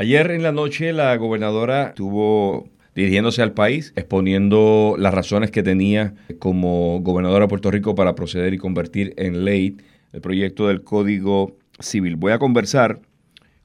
Ayer 0.00 0.30
en 0.30 0.44
la 0.44 0.52
noche 0.52 0.92
la 0.92 1.16
gobernadora 1.16 1.88
estuvo 1.88 2.68
dirigiéndose 2.94 3.42
al 3.42 3.52
país, 3.52 3.92
exponiendo 3.96 4.94
las 4.96 5.12
razones 5.12 5.50
que 5.50 5.64
tenía 5.64 6.14
como 6.38 7.00
gobernadora 7.00 7.46
de 7.46 7.48
Puerto 7.48 7.68
Rico 7.72 7.96
para 7.96 8.14
proceder 8.14 8.54
y 8.54 8.58
convertir 8.58 9.12
en 9.16 9.44
ley 9.44 9.76
el 10.12 10.20
proyecto 10.20 10.68
del 10.68 10.84
Código 10.84 11.56
Civil. 11.80 12.14
Voy 12.14 12.30
a 12.30 12.38
conversar 12.38 13.00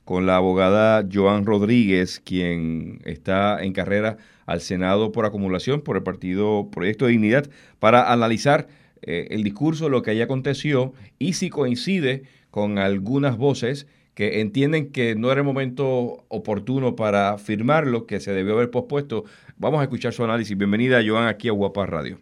con 0.06 0.26
la 0.26 0.38
abogada 0.38 1.08
Joan 1.14 1.46
Rodríguez, 1.46 2.20
quien 2.20 3.00
está 3.06 3.64
en 3.64 3.72
carrera 3.72 4.18
al 4.48 4.62
Senado 4.62 5.12
por 5.12 5.28
acumulación 5.28 5.82
por 5.82 5.98
el 5.98 6.02
partido 6.02 6.68
Proyecto 6.72 7.06
de 7.06 7.12
Dignidad, 7.12 7.48
para 7.78 8.12
analizar 8.12 8.66
eh, 9.04 9.28
el 9.30 9.44
discurso, 9.44 9.88
lo 9.88 10.02
que 10.02 10.10
allí 10.10 10.22
aconteció 10.22 10.94
y 11.20 11.34
si 11.34 11.52
coincide 11.52 12.24
con 12.50 12.80
algunas 12.80 13.38
voces 13.38 13.86
que 14.16 14.42
entienden 14.42 14.92
que 14.92 15.16
no 15.16 15.32
era 15.32 15.42
el 15.42 15.46
momento 15.46 16.24
oportuno 16.28 16.96
para 16.96 17.38
firmarlo, 17.38 18.06
que 18.06 18.20
se 18.20 18.34
debió 18.34 18.54
haber 18.54 18.70
pospuesto. 18.70 19.24
Vamos 19.58 19.80
a 19.80 19.84
escuchar 19.84 20.14
su 20.14 20.24
análisis. 20.24 20.58
Bienvenida, 20.58 21.02
Joan, 21.06 21.28
aquí 21.28 21.50
a 21.50 21.52
Guapa 21.52 21.86
Radio. 21.86 22.18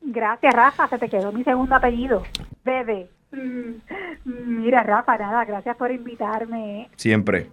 Gracias, 0.00 0.54
Rafa. 0.54 0.88
Se 0.88 0.98
te 0.98 1.08
quedó 1.08 1.32
mi 1.32 1.42
segundo 1.44 1.74
apellido. 1.74 2.22
Bebe. 2.64 3.08
Mm, 3.32 3.74
mira, 4.24 4.82
Rafa, 4.82 5.16
nada, 5.16 5.44
gracias 5.44 5.76
por 5.76 5.90
invitarme. 5.90 6.88
Siempre. 6.96 7.48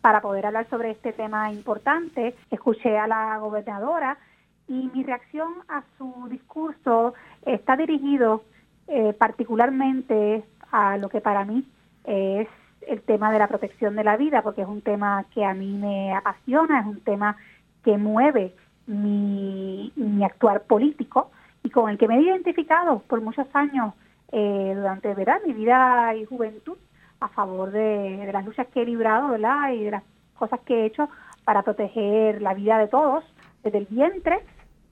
para 0.00 0.20
poder 0.20 0.46
hablar 0.46 0.66
sobre 0.68 0.90
este 0.90 1.12
tema 1.12 1.52
importante. 1.52 2.34
Escuché 2.50 2.98
a 2.98 3.06
la 3.06 3.38
gobernadora 3.38 4.18
y 4.66 4.90
mi 4.94 5.04
reacción 5.04 5.52
a 5.68 5.84
su 5.96 6.28
discurso 6.28 7.14
está 7.46 7.76
dirigido 7.76 8.42
eh, 8.88 9.12
particularmente 9.16 10.42
a 10.72 10.96
lo 10.96 11.08
que 11.08 11.20
para 11.20 11.44
mí 11.44 11.64
es 12.04 12.48
el 12.88 13.02
tema 13.02 13.32
de 13.32 13.38
la 13.38 13.48
protección 13.48 13.96
de 13.96 14.04
la 14.04 14.16
vida, 14.16 14.42
porque 14.42 14.62
es 14.62 14.68
un 14.68 14.82
tema 14.82 15.24
que 15.34 15.44
a 15.44 15.54
mí 15.54 15.72
me 15.74 16.14
apasiona, 16.14 16.80
es 16.80 16.86
un 16.86 17.00
tema 17.00 17.36
que 17.84 17.98
mueve 17.98 18.54
mi, 18.86 19.92
mi 19.96 20.24
actuar 20.24 20.62
político 20.62 21.30
y 21.62 21.70
con 21.70 21.90
el 21.90 21.98
que 21.98 22.08
me 22.08 22.18
he 22.18 22.22
identificado 22.22 23.00
por 23.00 23.20
muchos 23.20 23.46
años 23.54 23.94
eh, 24.30 24.72
durante 24.74 25.14
¿verdad? 25.14 25.40
mi 25.46 25.52
vida 25.52 26.14
y 26.14 26.24
juventud 26.24 26.76
a 27.20 27.28
favor 27.28 27.70
de, 27.70 28.28
las 28.32 28.44
luchas 28.44 28.66
que 28.68 28.82
he 28.82 28.86
librado 28.86 29.28
¿verdad? 29.28 29.72
y 29.72 29.84
de 29.84 29.90
las 29.92 30.02
cosas 30.34 30.60
que 30.60 30.82
he 30.82 30.86
hecho 30.86 31.08
para 31.44 31.62
proteger 31.62 32.42
la 32.42 32.54
vida 32.54 32.78
de 32.78 32.88
todos, 32.88 33.24
desde 33.62 33.78
el 33.78 33.86
vientre, 33.86 34.40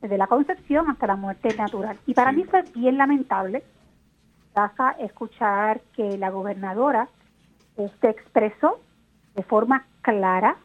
desde 0.01 0.19
la 0.19 0.27
concepción 0.27 0.89
hasta 0.91 1.07
la 1.07 1.17
muerte 1.17 1.55
natural. 1.57 1.99
Y 2.07 2.15
para 2.15 2.33
mí 2.33 2.45
fue 2.45 2.63
bien 2.75 2.99
lamentable, 2.99 3.63
escuchar 4.99 5.81
que 5.95 6.19
la 6.19 6.31
gobernadora 6.31 7.09
se 8.01 8.11
expresó 8.11 8.81
de 9.35 9.43
forma 9.43 9.87
clara, 10.03 10.57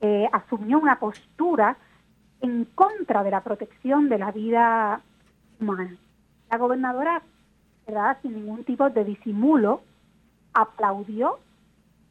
eh, 0.00 0.28
asumió 0.32 0.78
una 0.78 0.98
postura 0.98 1.76
en 2.40 2.66
contra 2.74 3.22
de 3.22 3.30
la 3.30 3.42
protección 3.42 4.08
de 4.08 4.18
la 4.18 4.30
vida 4.32 5.00
humana. 5.60 5.96
La 6.50 6.58
gobernadora, 6.58 7.22
¿verdad? 7.86 8.18
sin 8.22 8.34
ningún 8.34 8.64
tipo 8.64 8.90
de 8.90 9.04
disimulo, 9.04 9.82
aplaudió 10.52 11.38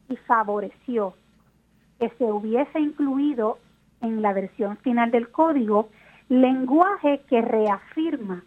y 0.08 0.16
favoreció 0.16 1.14
que 1.98 2.10
se 2.10 2.24
hubiese 2.24 2.80
incluido 2.80 3.58
en 4.00 4.22
la 4.22 4.32
versión 4.32 4.76
final 4.78 5.10
del 5.10 5.30
código 5.30 5.88
lenguaje 6.28 7.22
que 7.28 7.40
reafirma 7.40 8.42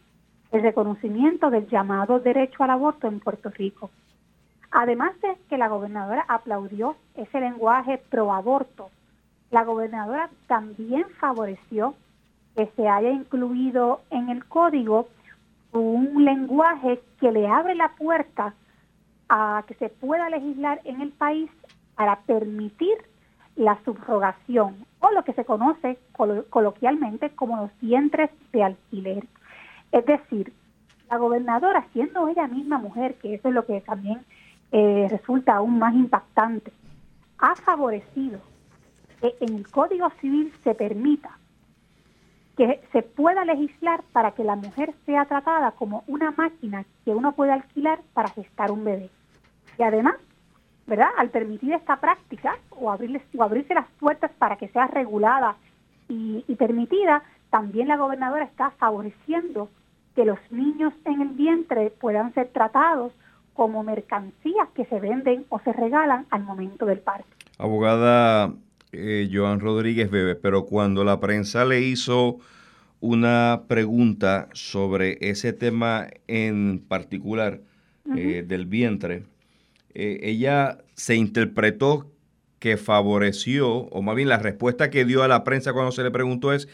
el 0.51 0.61
reconocimiento 0.61 1.49
del 1.49 1.67
llamado 1.67 2.19
derecho 2.19 2.63
al 2.63 2.71
aborto 2.71 3.07
en 3.07 3.19
Puerto 3.19 3.49
Rico. 3.49 3.89
Además 4.71 5.19
de 5.21 5.37
que 5.49 5.57
la 5.57 5.67
gobernadora 5.67 6.25
aplaudió 6.27 6.95
ese 7.15 7.39
lenguaje 7.39 8.01
pro 8.09 8.33
aborto, 8.33 8.89
la 9.49 9.63
gobernadora 9.63 10.29
también 10.47 11.05
favoreció 11.19 11.95
que 12.55 12.67
se 12.75 12.87
haya 12.87 13.09
incluido 13.09 14.01
en 14.09 14.29
el 14.29 14.45
código 14.45 15.07
un 15.71 16.25
lenguaje 16.25 17.01
que 17.19 17.31
le 17.31 17.47
abre 17.47 17.75
la 17.75 17.89
puerta 17.89 18.53
a 19.29 19.63
que 19.67 19.75
se 19.75 19.89
pueda 19.89 20.29
legislar 20.29 20.81
en 20.83 21.01
el 21.01 21.11
país 21.11 21.49
para 21.95 22.19
permitir 22.21 22.97
la 23.55 23.77
subrogación 23.83 24.85
o 24.99 25.11
lo 25.11 25.23
que 25.23 25.33
se 25.33 25.45
conoce 25.45 25.97
coloquialmente 26.49 27.31
como 27.31 27.57
los 27.57 27.71
vientres 27.81 28.29
de 28.51 28.63
alquiler. 28.63 29.25
Es 29.91 30.05
decir, 30.05 30.53
la 31.09 31.17
gobernadora, 31.17 31.85
siendo 31.93 32.27
ella 32.27 32.47
misma 32.47 32.77
mujer, 32.77 33.15
que 33.15 33.35
eso 33.35 33.47
es 33.47 33.53
lo 33.53 33.65
que 33.65 33.81
también 33.81 34.23
eh, 34.71 35.07
resulta 35.09 35.55
aún 35.55 35.79
más 35.79 35.93
impactante, 35.93 36.71
ha 37.37 37.55
favorecido 37.55 38.39
que 39.21 39.35
en 39.39 39.55
el 39.55 39.67
Código 39.69 40.09
Civil 40.21 40.53
se 40.63 40.75
permita 40.75 41.37
que 42.57 42.81
se 42.91 43.03
pueda 43.03 43.45
legislar 43.45 44.01
para 44.11 44.31
que 44.31 44.43
la 44.43 44.55
mujer 44.55 44.93
sea 45.05 45.25
tratada 45.25 45.71
como 45.71 46.03
una 46.07 46.31
máquina 46.31 46.85
que 47.05 47.11
uno 47.11 47.33
puede 47.33 47.51
alquilar 47.51 47.99
para 48.13 48.29
gestar 48.29 48.71
un 48.71 48.83
bebé. 48.83 49.11
Y 49.77 49.83
además, 49.83 50.15
¿verdad? 50.87 51.09
Al 51.17 51.29
permitir 51.29 51.73
esta 51.73 51.97
práctica 51.97 52.57
o, 52.71 52.89
abrirles, 52.89 53.21
o 53.37 53.43
abrirse 53.43 53.75
las 53.75 53.87
puertas 53.99 54.31
para 54.39 54.57
que 54.57 54.69
sea 54.69 54.87
regulada 54.87 55.55
y, 56.09 56.43
y 56.47 56.55
permitida, 56.55 57.21
también 57.51 57.87
la 57.87 57.97
gobernadora 57.97 58.45
está 58.45 58.71
favoreciendo 58.71 59.69
que 60.15 60.25
los 60.25 60.39
niños 60.49 60.93
en 61.05 61.21
el 61.21 61.29
vientre 61.29 61.91
puedan 61.91 62.33
ser 62.33 62.47
tratados 62.47 63.13
como 63.57 63.83
mercancías 63.83 64.69
que 64.75 64.85
se 64.85 64.99
venden 64.99 65.45
o 65.49 65.59
se 65.61 65.73
regalan 65.73 66.27
al 66.29 66.43
momento 66.43 66.85
del 66.85 66.99
parto. 66.99 67.27
Abogada 67.57 68.53
eh, 68.91 69.27
Joan 69.33 69.59
Rodríguez 69.59 70.11
Bebe, 70.11 70.35
pero 70.35 70.67
cuando 70.67 71.03
la 71.03 71.19
prensa 71.19 71.65
le 71.65 71.81
hizo 71.81 72.37
una 72.99 73.63
pregunta 73.67 74.47
sobre 74.53 75.17
ese 75.21 75.53
tema 75.53 76.07
en 76.27 76.85
particular 76.87 77.61
eh, 78.15 78.45
del 78.47 78.67
vientre, 78.67 79.23
eh, 79.95 80.19
ella 80.21 80.77
se 80.93 81.15
interpretó 81.15 82.11
que 82.59 82.77
favoreció, 82.77 83.69
o 83.69 84.03
más 84.03 84.15
bien 84.15 84.29
la 84.29 84.37
respuesta 84.37 84.91
que 84.91 85.03
dio 85.03 85.23
a 85.23 85.27
la 85.27 85.43
prensa 85.43 85.73
cuando 85.73 85.91
se 85.91 86.03
le 86.03 86.11
preguntó 86.11 86.53
es 86.53 86.69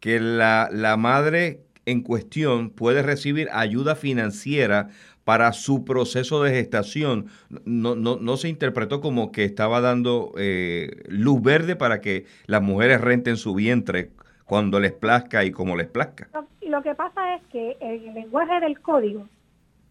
que 0.00 0.18
la, 0.18 0.68
la 0.72 0.96
madre 0.96 1.60
en 1.86 2.02
cuestión 2.02 2.70
puede 2.70 3.02
recibir 3.02 3.48
ayuda 3.52 3.94
financiera 3.94 4.88
para 5.28 5.52
su 5.52 5.84
proceso 5.84 6.42
de 6.42 6.52
gestación. 6.52 7.26
No, 7.66 7.94
no, 7.94 8.16
no 8.16 8.38
se 8.38 8.48
interpretó 8.48 9.02
como 9.02 9.30
que 9.30 9.44
estaba 9.44 9.82
dando 9.82 10.32
eh, 10.38 11.02
luz 11.06 11.42
verde 11.42 11.76
para 11.76 12.00
que 12.00 12.24
las 12.46 12.62
mujeres 12.62 13.02
renten 13.02 13.36
su 13.36 13.54
vientre 13.54 14.08
cuando 14.46 14.80
les 14.80 14.92
plazca 14.92 15.44
y 15.44 15.50
como 15.50 15.76
les 15.76 15.86
plazca. 15.86 16.28
Lo, 16.32 16.46
lo 16.70 16.82
que 16.82 16.94
pasa 16.94 17.34
es 17.34 17.42
que 17.52 17.76
en 17.78 18.08
el 18.08 18.14
lenguaje 18.14 18.58
del 18.60 18.80
código 18.80 19.28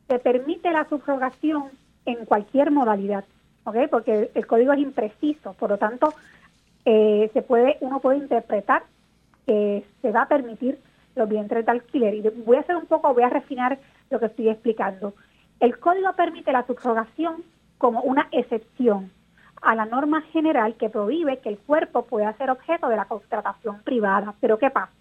se 0.07 0.17
permite 0.17 0.71
la 0.71 0.89
subrogación 0.89 1.65
en 2.07 2.25
cualquier 2.25 2.71
modalidad, 2.71 3.23
¿ok? 3.65 3.75
Porque 3.91 4.31
el 4.33 4.47
código 4.47 4.73
es 4.73 4.79
impreciso, 4.79 5.53
por 5.53 5.69
lo 5.69 5.77
tanto, 5.77 6.15
eh, 6.83 7.29
se 7.31 7.43
puede, 7.43 7.77
uno 7.81 7.99
puede 7.99 8.17
interpretar 8.17 8.85
que 9.45 9.85
se 10.01 10.11
va 10.11 10.23
a 10.23 10.27
permitir 10.27 10.79
los 11.13 11.29
vientres 11.29 11.63
de 11.63 11.71
alquiler. 11.73 12.15
Y 12.15 12.21
voy 12.43 12.57
a 12.57 12.61
hacer 12.61 12.75
un 12.75 12.87
poco, 12.87 13.13
voy 13.13 13.21
a 13.21 13.29
refinar 13.29 13.77
lo 14.09 14.19
que 14.19 14.27
estoy 14.27 14.49
explicando. 14.49 15.13
El 15.59 15.79
código 15.79 16.13
permite 16.13 16.51
la 16.51 16.65
subrogación 16.65 17.43
como 17.77 18.01
una 18.01 18.27
excepción 18.31 19.11
a 19.61 19.75
la 19.75 19.85
norma 19.85 20.21
general 20.21 20.75
que 20.75 20.89
prohíbe 20.89 21.39
que 21.39 21.49
el 21.49 21.57
cuerpo 21.57 22.05
pueda 22.05 22.33
ser 22.33 22.51
objeto 22.51 22.89
de 22.89 22.95
la 22.95 23.05
contratación 23.05 23.81
privada. 23.83 24.35
Pero 24.39 24.59
¿qué 24.59 24.69
pasa? 24.69 24.91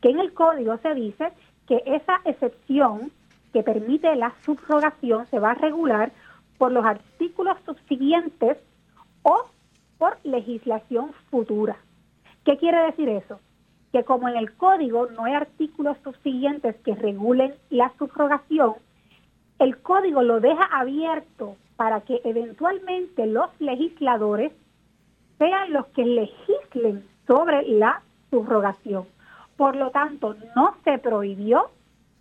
Que 0.00 0.10
en 0.10 0.18
el 0.18 0.34
código 0.34 0.76
se 0.78 0.94
dice 0.94 1.32
que 1.66 1.82
esa 1.86 2.20
excepción 2.24 3.10
que 3.52 3.62
permite 3.62 4.14
la 4.16 4.34
subrogación 4.44 5.26
se 5.28 5.38
va 5.38 5.52
a 5.52 5.54
regular 5.54 6.12
por 6.58 6.72
los 6.72 6.84
artículos 6.84 7.56
subsiguientes 7.64 8.58
o 9.22 9.46
por 9.96 10.18
legislación 10.24 11.12
futura. 11.30 11.76
¿Qué 12.44 12.58
quiere 12.58 12.78
decir 12.86 13.08
eso? 13.08 13.40
Que 13.92 14.04
como 14.04 14.28
en 14.28 14.36
el 14.36 14.52
código 14.54 15.06
no 15.06 15.24
hay 15.24 15.34
artículos 15.34 15.96
subsiguientes 16.04 16.76
que 16.84 16.94
regulen 16.94 17.54
la 17.70 17.92
subrogación, 17.98 18.74
el 19.64 19.78
código 19.78 20.22
lo 20.22 20.40
deja 20.40 20.64
abierto 20.64 21.56
para 21.76 22.02
que 22.02 22.20
eventualmente 22.24 23.26
los 23.26 23.48
legisladores 23.60 24.52
sean 25.38 25.72
los 25.72 25.86
que 25.86 26.04
legislen 26.04 27.06
sobre 27.26 27.66
la 27.68 28.02
subrogación. 28.30 29.06
Por 29.56 29.74
lo 29.74 29.90
tanto, 29.90 30.36
no 30.54 30.76
se 30.84 30.98
prohibió 30.98 31.70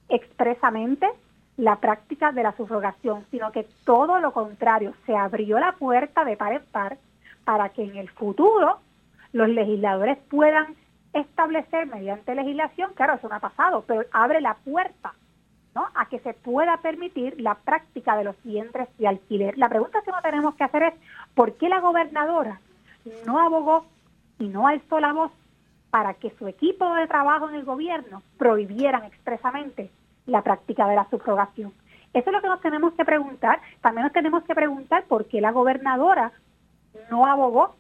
expresamente 0.08 1.10
la 1.58 1.76
práctica 1.82 2.32
de 2.32 2.44
la 2.44 2.56
subrogación, 2.56 3.26
sino 3.30 3.52
que 3.52 3.68
todo 3.84 4.22
lo 4.22 4.32
contrario, 4.32 4.94
se 5.06 5.14
abrió 5.14 5.60
la 5.60 5.74
puerta 5.74 6.24
de 6.24 6.38
par 6.38 6.54
en 6.54 6.64
par 6.72 6.98
para 7.44 7.70
que 7.70 7.84
en 7.84 7.98
el 7.98 8.10
futuro 8.10 8.80
los 9.34 9.50
legisladores 9.50 10.18
puedan 10.30 10.76
establecer 11.12 11.88
mediante 11.88 12.36
legislación, 12.36 12.94
claro, 12.96 13.16
eso 13.16 13.28
no 13.28 13.36
ha 13.36 13.40
pasado, 13.40 13.84
pero 13.86 14.04
abre 14.14 14.40
la 14.40 14.56
puerta 14.56 15.14
a 15.76 16.06
que 16.08 16.20
se 16.20 16.34
pueda 16.34 16.78
permitir 16.78 17.40
la 17.42 17.56
práctica 17.56 18.16
de 18.16 18.24
los 18.24 18.36
vientres 18.44 18.88
de 18.98 19.08
alquiler. 19.08 19.58
La 19.58 19.70
pregunta 19.70 20.02
que 20.04 20.12
no 20.12 20.22
tenemos 20.22 20.56
que 20.56 20.64
hacer 20.64 20.84
es, 20.84 20.94
¿por 21.34 21.54
qué 21.56 21.70
la 21.70 21.80
gobernadora 21.80 22.60
no 23.26 23.40
abogó 23.40 23.86
y 24.40 24.48
no 24.48 24.68
alzó 24.68 25.00
la 25.00 25.14
voz 25.14 25.32
para 25.90 26.16
que 26.16 26.32
su 26.38 26.48
equipo 26.48 26.94
de 26.96 27.08
trabajo 27.08 27.50
en 27.50 27.56
el 27.56 27.66
gobierno 27.66 28.24
prohibieran 28.38 29.04
expresamente 29.04 29.92
la 30.26 30.42
práctica 30.42 30.88
de 30.88 30.96
la 30.96 31.08
subrogación. 31.10 31.72
Eso 32.14 32.30
es 32.30 32.34
lo 32.34 32.42
que 32.42 32.48
nos 32.48 32.62
tenemos 32.62 32.94
que 32.94 33.06
preguntar. 33.06 33.62
También 33.82 34.04
nos 34.04 34.14
tenemos 34.14 34.44
que 34.44 34.56
preguntar 34.56 35.04
por 35.06 35.26
qué 35.26 35.42
la 35.42 35.52
gobernadora 35.52 36.32
no 37.10 37.26
abogó 37.26 37.76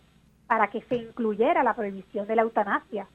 para 0.48 0.68
que 0.68 0.81
se 0.81 0.95
incluyera 0.95 1.63
la 1.63 1.74
prohibición 1.74 2.28
de 2.28 2.36
la 2.36 2.42
eutanasia. 2.44 3.07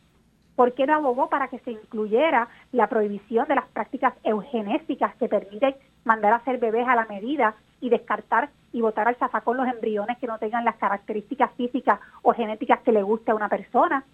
¿Por 0.59 0.75
qué 0.75 0.87
no 0.89 0.95
abogó 0.97 1.29
para 1.29 1.47
que 1.47 1.61
se 1.61 1.71
incluyera 1.71 2.49
la 2.73 2.89
prohibición 2.89 3.47
de 3.47 3.55
las 3.55 3.69
prácticas 3.69 4.15
eugenésicas 4.25 5.15
que 5.15 5.29
permiten 5.29 5.77
mandar 6.05 6.33
a 6.33 6.37
hacer 6.39 6.59
bebés 6.59 6.85
a 6.89 6.97
la 6.97 7.07
medida 7.07 7.55
y 7.81 7.91
descartar 7.91 8.51
y 8.73 8.81
botar 8.81 9.07
al 9.07 9.15
zafacón 9.15 9.57
los 9.57 9.69
embriones 9.69 10.19
que 10.19 10.27
no 10.27 10.37
tengan 10.41 10.65
las 10.65 10.75
características 10.75 11.53
físicas 11.57 12.01
o 12.23 12.33
genéticas 12.33 12.81
que 12.81 12.91
le 12.91 13.05
guste 13.05 13.31
a 13.31 13.37
una 13.37 13.49
persona? 13.49 14.05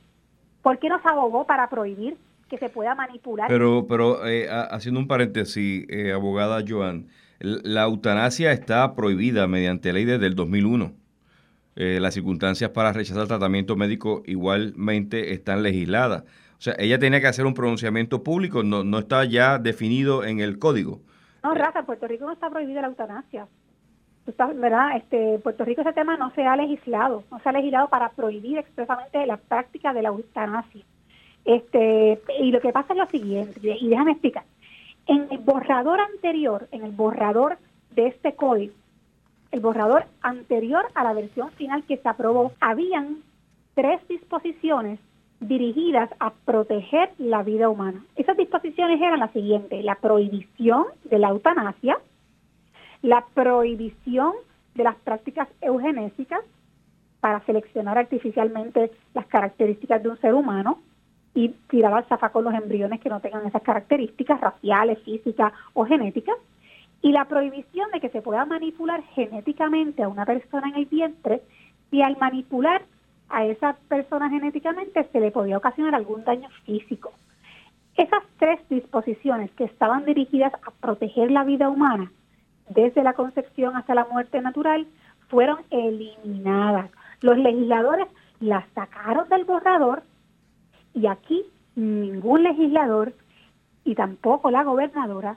¿Por 0.60 0.78
qué 0.78 0.90
no 0.90 1.00
se 1.00 1.08
abogó 1.08 1.46
para 1.46 1.70
prohibir 1.70 2.18
que 2.50 2.58
se 2.58 2.68
pueda 2.68 2.94
manipular? 2.94 3.48
Pero, 3.48 3.86
pero 3.88 4.26
eh, 4.26 4.46
haciendo 4.70 5.00
un 5.00 5.08
paréntesis, 5.08 5.86
eh, 5.88 6.12
abogada 6.12 6.62
Joan, 6.68 7.08
la 7.40 7.84
eutanasia 7.84 8.52
está 8.52 8.94
prohibida 8.94 9.46
mediante 9.46 9.94
ley 9.94 10.04
desde 10.04 10.26
el 10.26 10.34
2001. 10.34 10.92
Eh, 11.76 11.98
las 12.00 12.14
circunstancias 12.14 12.70
para 12.70 12.92
rechazar 12.92 13.26
tratamiento 13.26 13.76
médico 13.76 14.22
igualmente 14.26 15.32
están 15.32 15.62
legisladas. 15.62 16.22
O 16.58 16.60
sea, 16.60 16.74
ella 16.78 16.98
tenía 16.98 17.20
que 17.20 17.26
hacer 17.26 17.46
un 17.46 17.54
pronunciamiento 17.54 18.22
público, 18.22 18.62
no, 18.62 18.84
no 18.84 18.98
está 19.00 19.24
ya 19.24 19.58
definido 19.58 20.24
en 20.24 20.40
el 20.40 20.58
código. 20.58 21.00
No, 21.42 21.54
Rafa, 21.54 21.82
Puerto 21.82 22.06
Rico 22.06 22.24
no 22.24 22.32
está 22.32 22.48
prohibida 22.48 22.80
la 22.80 22.88
eutanasia. 22.88 23.46
¿verdad? 24.56 24.96
Este, 24.96 25.38
Puerto 25.40 25.64
Rico 25.64 25.82
ese 25.82 25.92
tema 25.92 26.16
no 26.16 26.30
se 26.30 26.42
ha 26.46 26.56
legislado, 26.56 27.24
no 27.30 27.38
se 27.40 27.48
ha 27.48 27.52
legislado 27.52 27.88
para 27.88 28.08
prohibir 28.10 28.58
expresamente 28.58 29.26
la 29.26 29.36
práctica 29.36 29.92
de 29.92 30.02
la 30.02 30.08
eutanasia. 30.08 30.82
Este, 31.44 32.22
y 32.40 32.50
lo 32.50 32.60
que 32.60 32.72
pasa 32.72 32.94
es 32.94 32.98
lo 32.98 33.06
siguiente, 33.06 33.60
y 33.62 33.88
déjame 33.88 34.12
explicar. 34.12 34.44
En 35.06 35.26
el 35.30 35.38
borrador 35.38 36.00
anterior, 36.00 36.66
en 36.72 36.84
el 36.84 36.92
borrador 36.92 37.58
de 37.90 38.06
este 38.06 38.34
código, 38.34 38.72
el 39.54 39.60
borrador 39.60 40.04
anterior 40.20 40.84
a 40.96 41.04
la 41.04 41.12
versión 41.12 41.52
final 41.52 41.84
que 41.84 41.96
se 41.98 42.08
aprobó, 42.08 42.50
habían 42.60 43.18
tres 43.74 44.00
disposiciones 44.08 44.98
dirigidas 45.38 46.10
a 46.18 46.32
proteger 46.44 47.10
la 47.18 47.44
vida 47.44 47.68
humana. 47.68 48.04
Esas 48.16 48.36
disposiciones 48.36 49.00
eran 49.00 49.20
las 49.20 49.30
siguientes, 49.30 49.84
la 49.84 49.94
prohibición 49.94 50.86
de 51.04 51.20
la 51.20 51.28
eutanasia, 51.28 51.98
la 53.02 53.24
prohibición 53.32 54.32
de 54.74 54.82
las 54.82 54.96
prácticas 54.96 55.46
eugenésicas 55.60 56.40
para 57.20 57.38
seleccionar 57.46 57.96
artificialmente 57.96 58.90
las 59.14 59.26
características 59.26 60.02
de 60.02 60.08
un 60.08 60.18
ser 60.18 60.34
humano 60.34 60.80
y 61.32 61.50
tirar 61.70 61.94
al 61.94 62.06
zafacón 62.06 62.42
los 62.42 62.54
embriones 62.54 63.00
que 63.00 63.08
no 63.08 63.20
tengan 63.20 63.46
esas 63.46 63.62
características 63.62 64.40
raciales, 64.40 64.98
físicas 65.04 65.52
o 65.74 65.84
genéticas, 65.84 66.34
y 67.04 67.12
la 67.12 67.26
prohibición 67.26 67.90
de 67.92 68.00
que 68.00 68.08
se 68.08 68.22
pueda 68.22 68.46
manipular 68.46 69.02
genéticamente 69.14 70.02
a 70.02 70.08
una 70.08 70.24
persona 70.24 70.70
en 70.70 70.76
el 70.76 70.86
vientre 70.86 71.42
si 71.90 72.00
al 72.00 72.16
manipular 72.16 72.80
a 73.28 73.44
esa 73.44 73.76
persona 73.88 74.30
genéticamente 74.30 75.06
se 75.12 75.20
le 75.20 75.30
podía 75.30 75.58
ocasionar 75.58 75.94
algún 75.94 76.24
daño 76.24 76.48
físico. 76.64 77.12
Esas 77.94 78.22
tres 78.38 78.58
disposiciones 78.70 79.50
que 79.50 79.64
estaban 79.64 80.06
dirigidas 80.06 80.54
a 80.54 80.70
proteger 80.70 81.30
la 81.30 81.44
vida 81.44 81.68
humana 81.68 82.10
desde 82.70 83.02
la 83.02 83.12
concepción 83.12 83.76
hasta 83.76 83.94
la 83.94 84.06
muerte 84.06 84.40
natural 84.40 84.86
fueron 85.28 85.58
eliminadas. 85.68 86.90
Los 87.20 87.36
legisladores 87.36 88.06
las 88.40 88.64
sacaron 88.74 89.28
del 89.28 89.44
borrador 89.44 90.04
y 90.94 91.06
aquí 91.06 91.44
ningún 91.76 92.44
legislador 92.44 93.12
y 93.84 93.94
tampoco 93.94 94.50
la 94.50 94.64
gobernadora 94.64 95.36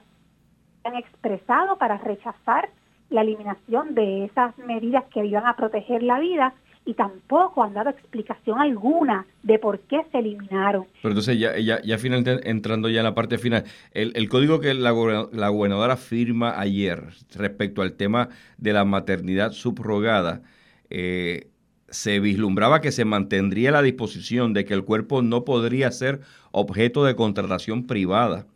han 0.88 0.96
expresado 0.96 1.78
para 1.78 1.98
rechazar 1.98 2.68
la 3.10 3.22
eliminación 3.22 3.94
de 3.94 4.24
esas 4.24 4.56
medidas 4.58 5.04
que 5.12 5.24
iban 5.24 5.46
a 5.46 5.56
proteger 5.56 6.02
la 6.02 6.18
vida 6.18 6.54
y 6.84 6.94
tampoco 6.94 7.62
han 7.62 7.74
dado 7.74 7.90
explicación 7.90 8.60
alguna 8.60 9.26
de 9.42 9.58
por 9.58 9.80
qué 9.80 10.00
se 10.10 10.18
eliminaron. 10.18 10.86
Pero 11.02 11.12
entonces 11.12 11.38
ya, 11.38 11.58
ya, 11.58 11.82
ya 11.82 11.98
finalmente 11.98 12.48
entrando 12.48 12.88
ya 12.88 13.00
en 13.00 13.04
la 13.04 13.14
parte 13.14 13.36
final, 13.36 13.64
el, 13.92 14.28
código 14.28 14.60
que 14.60 14.72
la, 14.72 14.92
la, 15.32 15.48
gobernadora 15.48 15.96
firma 15.98 16.58
ayer 16.58 17.04
respecto 17.34 17.82
al 17.82 17.92
tema 17.92 18.30
de 18.56 18.72
la 18.72 18.86
maternidad 18.86 19.52
subrogada, 19.52 20.40
eh, 20.88 21.48
se 21.90 22.20
vislumbraba 22.20 22.80
que 22.80 22.92
se 22.92 23.04
mantendría 23.04 23.70
la 23.70 23.82
disposición 23.82 24.54
de 24.54 24.64
que 24.64 24.74
el 24.74 24.84
cuerpo 24.84 25.20
no 25.20 25.44
podría 25.44 25.90
ser 25.90 26.20
objeto 26.52 27.04
de 27.04 27.16
contratación 27.16 27.86
privada 27.86 28.46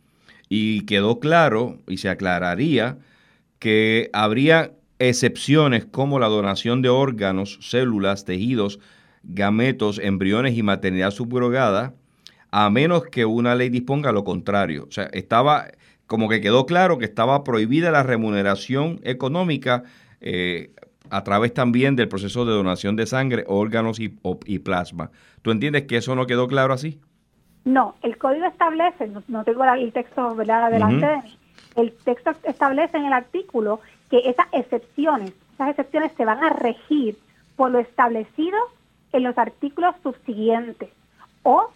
y 0.55 0.81
quedó 0.81 1.19
claro 1.19 1.79
y 1.87 1.97
se 1.97 2.09
aclararía 2.09 2.99
que 3.57 4.11
habría 4.13 4.73
excepciones 4.99 5.83
como 5.83 6.19
la 6.19 6.27
donación 6.27 6.83
de 6.83 6.89
órganos, 6.89 7.57
células, 7.59 8.23
tejidos, 8.23 8.79
gametos, 9.23 9.97
embriones 9.97 10.55
y 10.55 10.61
maternidad 10.61 11.09
subrogada, 11.09 11.95
a 12.51 12.69
menos 12.69 13.05
que 13.05 13.25
una 13.25 13.55
ley 13.55 13.69
disponga 13.69 14.11
lo 14.11 14.23
contrario. 14.23 14.85
O 14.87 14.91
sea, 14.91 15.05
estaba 15.05 15.71
como 16.05 16.29
que 16.29 16.39
quedó 16.39 16.67
claro 16.67 16.99
que 16.99 17.05
estaba 17.05 17.43
prohibida 17.43 17.89
la 17.89 18.03
remuneración 18.03 18.99
económica 19.03 19.85
eh, 20.21 20.69
a 21.09 21.23
través 21.23 21.51
también 21.55 21.95
del 21.95 22.09
proceso 22.09 22.45
de 22.45 22.53
donación 22.53 22.95
de 22.95 23.07
sangre, 23.07 23.43
órganos 23.47 23.99
y, 23.99 24.19
y 24.45 24.59
plasma. 24.59 25.09
¿Tú 25.41 25.49
entiendes 25.49 25.85
que 25.87 25.97
eso 25.97 26.13
no 26.13 26.27
quedó 26.27 26.47
claro 26.47 26.75
así? 26.75 26.99
No, 27.65 27.95
el 28.01 28.17
código 28.17 28.45
establece, 28.45 29.09
no, 29.27 29.43
tengo 29.43 29.63
el 29.63 29.93
texto 29.93 30.35
¿verdad? 30.35 30.69
delante 30.69 31.05
de 31.05 31.17
mí, 31.17 31.37
el 31.75 31.93
texto 31.93 32.31
establece 32.43 32.97
en 32.97 33.05
el 33.05 33.13
artículo 33.13 33.79
que 34.09 34.29
esas 34.29 34.47
excepciones, 34.51 35.33
esas 35.53 35.69
excepciones 35.69 36.11
se 36.17 36.25
van 36.25 36.43
a 36.43 36.49
regir 36.49 37.17
por 37.55 37.71
lo 37.71 37.79
establecido 37.79 38.57
en 39.13 39.23
los 39.23 39.37
artículos 39.37 39.95
subsiguientes 40.03 40.89
o 41.43 41.69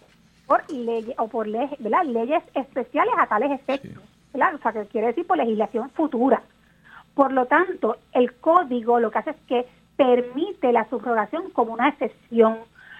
por 0.46 0.70
leyes 0.70 1.14
o 1.18 1.28
por 1.28 1.46
leyes, 1.46 1.78
leyes 1.78 2.42
especiales 2.54 3.14
a 3.16 3.26
tales 3.26 3.52
efectos, 3.52 4.02
o 4.34 4.58
sea, 4.58 4.72
que 4.72 4.86
quiere 4.86 5.08
decir 5.08 5.26
por 5.26 5.36
legislación 5.36 5.90
futura. 5.90 6.42
Por 7.14 7.32
lo 7.32 7.46
tanto, 7.46 7.96
el 8.12 8.34
código 8.34 9.00
lo 9.00 9.10
que 9.10 9.18
hace 9.18 9.30
es 9.30 9.36
que 9.48 9.66
permite 9.96 10.72
la 10.72 10.88
subrogación 10.88 11.50
como 11.50 11.72
una 11.72 11.88
excepción 11.88 12.58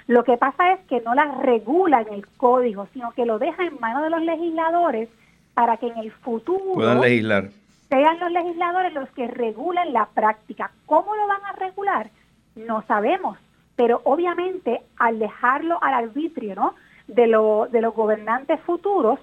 lo 0.08 0.25
que 0.25 0.38
pasa 0.38 0.72
es 0.72 0.81
que 0.87 1.02
no 1.02 1.14
la 1.14 1.26
regula 1.42 2.00
en 2.00 2.14
el 2.14 2.26
código, 2.26 2.88
sino 2.94 3.12
que 3.12 3.26
lo 3.26 3.38
deja 3.38 3.62
en 3.62 3.78
manos 3.78 4.02
de 4.02 4.11
los 4.11 4.23
legisladores 4.23 5.11
para 5.52 5.76
que 5.76 5.88
en 5.88 5.99
el 5.99 6.11
futuro 6.11 6.73
puedan 6.75 7.02
legislar. 7.02 7.50
Sean 7.90 8.18
los 8.18 8.33
legisladores 8.33 8.94
los 8.94 9.11
que 9.11 9.28
regulen 9.28 9.92
la 9.92 10.06
práctica. 10.06 10.71
¿Cómo 10.87 11.14
lo 11.14 11.26
van 11.26 11.44
a 11.44 11.52
regular? 11.52 12.09
No 12.56 12.83
sabemos, 12.88 13.37
pero 13.76 14.00
obviamente 14.04 14.80
al 14.97 15.18
dejarlo 15.18 15.78
al 15.83 15.92
arbitrio, 15.92 16.54
¿no? 16.54 16.75
De, 17.06 17.26
lo, 17.26 17.68
de 17.71 17.83
los 17.83 17.94
gobernantes 17.94 18.61
futuros, 18.61 19.21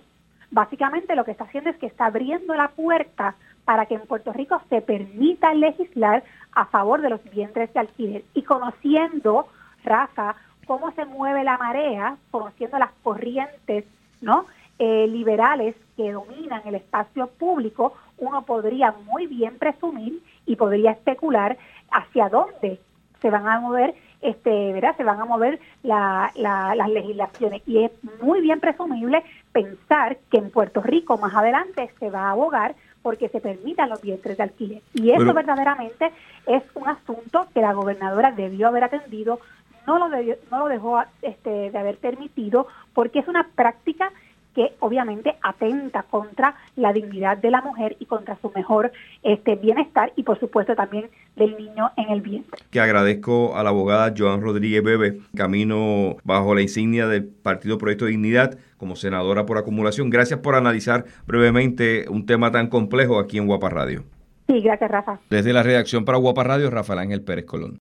básicamente 0.51 1.15
lo 1.15 1.25
que 1.25 1.31
está 1.31 1.45
haciendo 1.45 1.71
es 1.71 1.77
que 1.77 1.87
está 1.87 2.05
abriendo 2.05 2.53
la 2.53 2.67
puerta 2.67 3.33
para 3.63 3.87
que 3.87 3.95
en 3.95 4.01
Puerto 4.01 4.31
Rico 4.33 4.61
se 4.69 4.81
permita 4.81 5.51
legislar 5.55 6.23
a 6.51 6.65
favor 6.65 7.01
de 7.01 7.09
los 7.09 7.23
vientres 7.23 7.73
de 7.73 7.79
alquiler. 7.79 8.23
Y 8.35 8.43
conociendo, 8.43 9.47
Rafa, 9.83 10.35
cómo 10.65 10.91
se 10.91 11.05
mueve 11.05 11.43
la 11.43 11.57
marea, 11.57 12.17
conociendo 12.31 12.77
las 12.77 12.91
corrientes 13.03 13.85
¿no? 14.21 14.45
Eh, 14.77 15.07
liberales 15.07 15.75
que 15.95 16.11
dominan 16.11 16.61
el 16.65 16.75
espacio 16.75 17.27
público, 17.27 17.93
uno 18.17 18.43
podría 18.43 18.93
muy 19.05 19.27
bien 19.27 19.57
presumir 19.57 20.21
y 20.45 20.55
podría 20.55 20.91
especular 20.91 21.57
hacia 21.91 22.29
dónde 22.29 22.79
se 23.21 23.29
van 23.29 23.47
a 23.47 23.59
mover 23.59 23.95
este, 24.21 24.73
¿verdad? 24.73 24.95
Se 24.97 25.03
van 25.03 25.21
a 25.21 25.25
mover 25.25 25.59
las 25.83 26.89
legislaciones 26.89 27.61
y 27.67 27.83
es 27.83 27.91
muy 28.21 28.41
bien 28.41 28.59
presumible 28.59 29.23
pensar 29.51 30.17
que 30.31 30.37
en 30.37 30.49
Puerto 30.49 30.81
Rico 30.81 31.17
más 31.17 31.33
adelante 31.35 31.91
se 31.99 32.09
va 32.09 32.23
a 32.23 32.31
abogar 32.31 32.75
porque 33.03 33.29
se 33.29 33.39
permitan 33.39 33.89
los 33.89 34.01
vientres 34.01 34.37
de 34.37 34.43
alquiler. 34.43 34.81
Y 34.95 35.11
eso 35.11 35.31
verdaderamente 35.31 36.11
es 36.47 36.63
un 36.73 36.87
asunto 36.87 37.47
que 37.53 37.61
la 37.61 37.73
gobernadora 37.73 38.31
debió 38.31 38.67
haber 38.67 38.85
atendido, 38.85 39.39
no 39.87 39.99
lo, 39.99 40.09
no 40.09 40.59
lo 40.59 40.67
dejó 40.67 41.01
este, 41.21 41.71
de 41.71 41.77
haber 41.77 41.97
permitido 41.97 42.67
porque 42.93 43.19
es 43.19 43.27
una 43.27 43.47
práctica 43.55 44.11
que 44.55 44.73
obviamente 44.79 45.35
atenta 45.43 46.03
contra 46.03 46.55
la 46.77 46.93
dignidad 46.93 47.37
de 47.37 47.51
la 47.51 47.61
mujer 47.61 47.97
y 47.99 48.05
contra 48.05 48.37
su 48.41 48.51
mejor 48.55 48.91
este, 49.21 49.55
bienestar 49.55 50.13
y 50.15 50.23
por 50.23 50.39
supuesto 50.39 50.75
también 50.75 51.09
del 51.35 51.57
niño 51.57 51.91
en 51.97 52.09
el 52.09 52.21
vientre. 52.21 52.61
Que 52.71 52.79
agradezco 52.79 53.57
a 53.57 53.63
la 53.63 53.69
abogada 53.69 54.13
Joan 54.17 54.41
Rodríguez 54.41 54.81
Bebe, 54.81 55.19
camino 55.35 56.15
bajo 56.23 56.55
la 56.55 56.61
insignia 56.61 57.07
del 57.07 57.25
Partido 57.25 57.77
Proyecto 57.77 58.05
de 58.05 58.11
Dignidad 58.11 58.57
como 58.77 58.95
senadora 58.95 59.45
por 59.45 59.57
acumulación. 59.57 60.09
Gracias 60.09 60.39
por 60.39 60.55
analizar 60.55 61.03
brevemente 61.27 62.05
un 62.09 62.25
tema 62.25 62.51
tan 62.51 62.67
complejo 62.67 63.19
aquí 63.19 63.37
en 63.37 63.47
Guapa 63.47 63.69
Radio. 63.69 64.03
Sí, 64.47 64.61
gracias 64.61 64.89
Rafa. 64.89 65.19
Desde 65.29 65.53
la 65.53 65.63
redacción 65.63 66.05
para 66.05 66.17
Guapa 66.17 66.43
Radio, 66.43 66.69
Rafael 66.69 66.99
Ángel 66.99 67.21
Pérez 67.21 67.45
Colón. 67.45 67.73